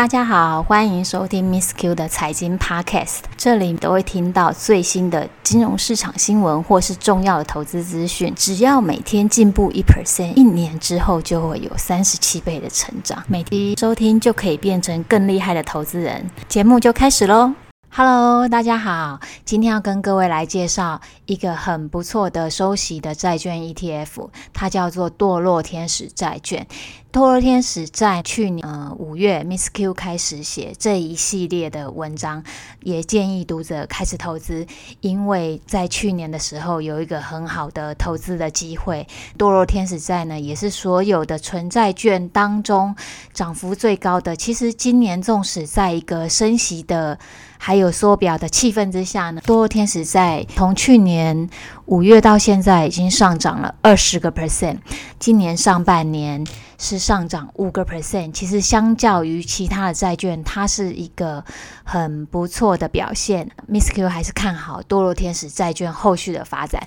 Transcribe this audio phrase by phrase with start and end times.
[0.00, 8.32] 大家好，欢迎收听 Miss Q 的财经 Podcast，这里都会听到最新的金融市场新闻或是重要的投资资讯。
[8.34, 13.22] 只要每天进步一 percent，一年之后就会有三十七倍的成长。
[13.28, 16.30] 每天收听就可以变成更厉害的投资人。
[16.48, 17.52] 节目就开始喽。
[17.92, 26.66] Hello，大家好，今天要跟各位来介绍一个很不错的收息的债券 ETF，它叫做堕落天使债券。
[27.12, 32.44] 堕落天使在去年呃五月，Miss Q 开始写这一系列的文章，
[32.84, 34.64] 也建议读者开始投资，
[35.00, 39.08] 因为在去年的时候有一个很好的投资的机会。
[39.36, 42.94] 堕落天使债呢，也是所有的存债券当中
[43.32, 44.36] 涨幅最高的。
[44.36, 47.18] 其实今年纵使在一个升息的
[47.58, 51.50] 还有缩表的气氛之下呢，堕落天使债从去年
[51.86, 54.78] 五月到现在已经上涨了二十个 percent，
[55.18, 56.46] 今年上半年
[56.80, 58.32] 是上涨五个 percent。
[58.32, 61.44] 其实相较于其他的债券，它是一个
[61.84, 63.48] 很不错的表现。
[63.68, 66.82] Miss Q 还是看好堕落天使债券后续的发展。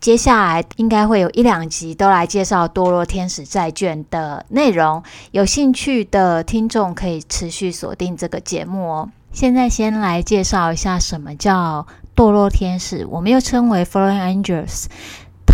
[0.00, 9.10] 接下来应该会有一两集都来介绍堕落天使债券的内容，有兴趣的听众可以持续锁定这个节目哦。
[9.32, 14.84] 现在先来介绍一下什么叫堕落天使，我们又称为 Fallen Angels。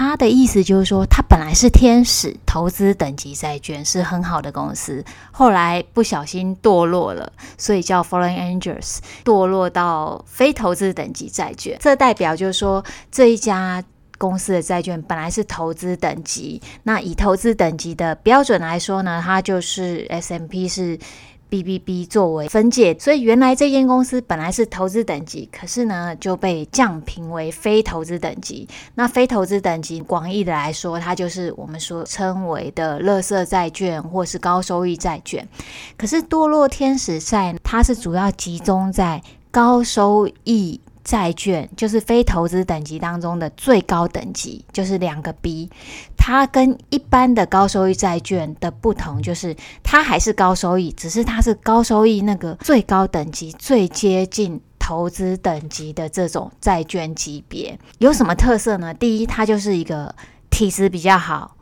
[0.00, 11.76] 他的意思就是说，他本来是天使投资等级债券，是很好的公司，后来不小心堕落了，所以叫 Fallen Angels，堕落到非投资等级债券。
[11.80, 13.84] 这代表就是说，这一家
[14.16, 20.98] 公司的债券本来是投资等级，那以投资等级的标准来说呢，它就是 S M P 是。
[21.50, 28.68] BBB 作为分界，所以原来这间公司本来是投资等级，可是呢就被降评为非投资等级。
[28.94, 35.46] 那非投资等级，广义的来说，它就是我们所称为的垃圾债券或是高收益债券。
[35.98, 40.80] 可是堕落天使债，它是主要集中在高收益。
[41.10, 45.68] 债券就是非投资等级当中的最高等级，就是两个 B。
[46.16, 57.76] 它跟一般的高收益债券的不同，就是它还是高收益，只是它是高收益那个最高等级，最接近投资等级的这种债券级别。
[57.98, 58.94] 有什么特色呢？
[58.94, 60.14] 第一，它就是一个
[60.48, 61.56] 体质比较好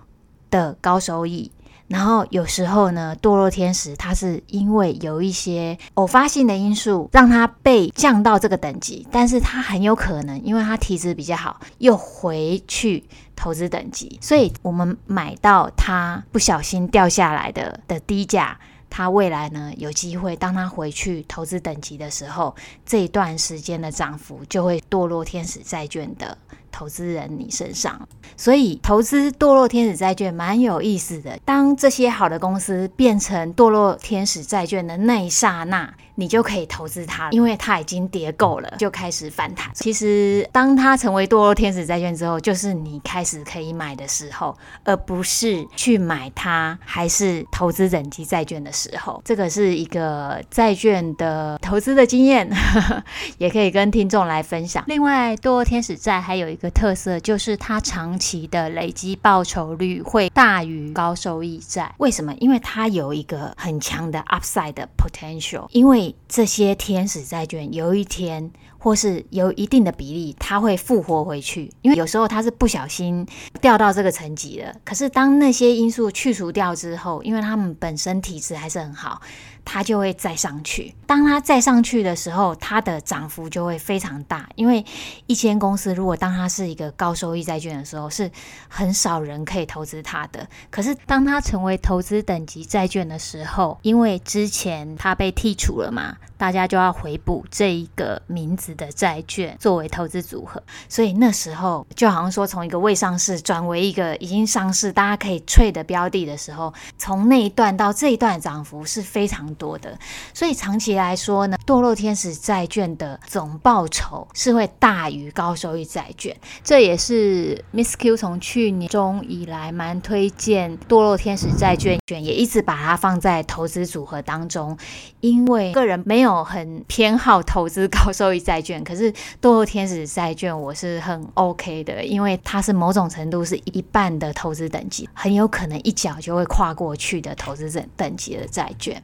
[0.50, 1.50] 的高收益。
[1.88, 13.02] 然后有时候呢，堕落天使它是因为有一些偶发性的因素，让它被降到这个等级，但是它很有可能，因为它体质比较好，又回去
[13.34, 18.58] 投资等级，所以我们买到它不小心掉下来的的低价，
[18.90, 26.36] 它未来呢有机会，当它回去投资等级的时候，这一段时间的涨幅就会堕落天使债券的。
[26.70, 31.38] 投资人你身上，所以投资堕落天使债券蛮有意思的。
[31.44, 39.70] 当这些好的公司变成堕落天使债券的那一刹那，你就可以投资它，因为它已经跌够了，就开始反弹。
[39.72, 49.22] 其实，当它成为堕落天使债券之后，就是你开始可以买的时候，而不是去买它还是投资等级债券的时候。
[49.24, 52.50] 这个是一个债券的投资的经验，
[53.38, 54.82] 也可以跟听众来分享。
[54.88, 61.94] 另外，堕落天使债还有一个特色，就是它长期的累积报酬率会大于高收益债。
[61.98, 62.34] 为什么？
[62.40, 71.70] 因为它有一个很强的 upside 的 potential，因为这些天使债券有一天，或是有一定的比例，它会复活回去。
[71.82, 73.26] 因为有时候它是不小心
[73.60, 74.72] 掉到这个层级了。
[74.84, 79.20] 可是当那些因素去除掉之后，因为他们本身体质还是很好，
[79.64, 80.94] 它就会再上去。
[81.06, 84.48] 当它再上去的时候，它的涨幅就会非常大。
[84.54, 84.84] 因为
[85.26, 88.30] 一间公司如果当它是一个高收益债券的时候，是
[88.68, 90.48] 很少人可以投资它的。
[90.70, 109.98] 可是当它成为投资等级债券的时候，因为之前它被剔除了嘛，大家就要回补这一个名字的债券作为投资组合，所以那时候就好像说，从一个未上市转为一个已经上市，大家可以脆的标的的时候，从那一段到这一段涨幅是非常多的。
[110.32, 116.34] 所以长期来说呢，堕落天使债券的总报酬是会大于高收益债券。
[116.62, 124.78] 这也是 Miss Q 从去年中以来蛮推荐堕落天使债券，券也一直把它放在投资组合当中，
[125.20, 128.58] 因为个人没有很偏好投资高收益债。
[128.58, 139.00] 债券，可是堕落天使债券我是很 OK 的，因为它是某种程度是一半的投资等级，很有可能一脚就会跨过去的投资等等级的债券。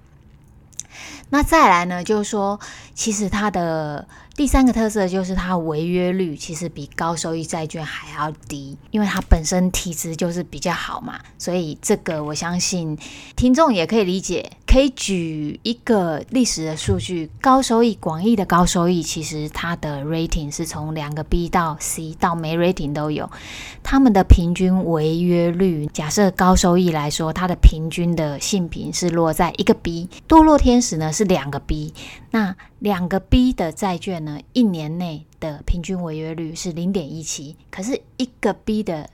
[1.30, 2.58] 那再来呢，就是说，
[2.94, 4.06] 其实它的
[4.36, 12.96] 第三个特色就是它违约率其实比高收益债券还要低，因为它本身体质就是比较好嘛，所以这个我相信
[13.36, 14.50] 听众也可以理解。
[14.74, 23.30] 可以举一个历史的数据，高收益广义的高收益，其实它的 rating 是从两个 B 到 C 到没 rating 都有，
[23.84, 31.94] 他们的平均违约率，假设高收益来说，它的平均的信评是落在一个 B，堕落天使呢是两个 B，
[32.32, 39.08] 那两个 B 的债券呢，一年内的平均违约率是零点一七，可是一个 B 的。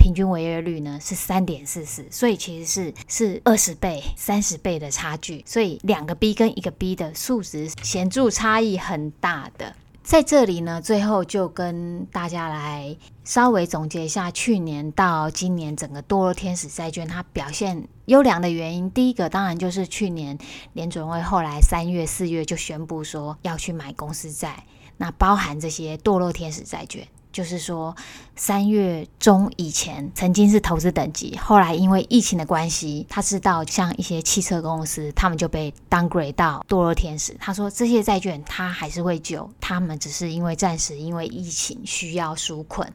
[0.00, 9.76] 平均违约率呢是三点四四，所以其实是是二十倍、三十倍的差距，所以两个 B 跟一个 B 的数值显著差异很大的。
[10.02, 18.90] 在这里呢，最后就跟大家来稍微总结一下去年到今年整个堕落天使债券它表现优良的原因。
[18.90, 20.36] 第一个当然就是去年
[20.72, 24.64] 联准会后来三月、四月就宣布说要去买公司债，
[24.96, 27.06] 那包含这些堕落天使债券。
[27.32, 27.94] 就是说，
[28.34, 37.36] 三月中以前曾经是投资等级，后来因为疫情的关系，他知道像一些汽车公司，他们就被 downgrade 到堕落天使。
[37.38, 42.92] 他说这些债券他还是会救，他们只是因为暂时因为疫情需要纾困。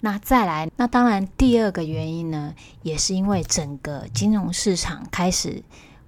[0.00, 5.62] 那再来，那当然第二个原因呢，也是因为整个金融市场开始。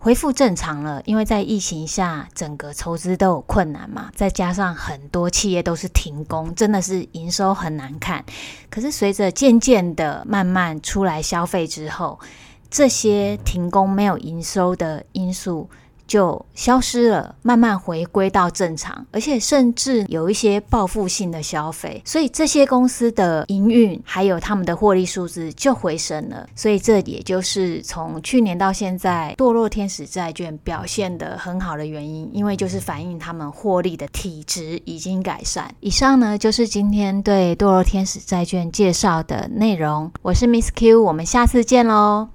[0.05, 8.25] 恢复正常了，因为在疫情下，整个筹资都有困难嘛，再加上很多企业都是停工，真的是营收很难看。
[8.69, 12.19] 可是随着渐渐的慢慢出来消费之后，
[12.69, 15.71] 这些停工没有营收的因素，
[16.07, 26.49] 就消失了，慢慢回归到正常，而且甚至有一些报复性的消费，所以这些公司的营运还有他们的获利数字就回升了。
[26.55, 35.75] 所以这也就是从去年到现在，堕落天使债券表现得很好的原因，因为就是反映他们获利的体质已经改善。
[35.81, 42.33] 以上呢就是今天对堕落天使债券介绍的内容，我是 Miss Q，我们下次见喽。